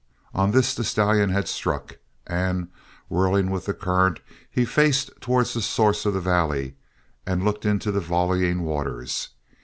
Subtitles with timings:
[0.33, 2.69] On this the stallion had struck, and
[3.07, 6.73] whirling with the current he faced towards the source of the valley
[7.23, 9.29] and looked into the volleying waters.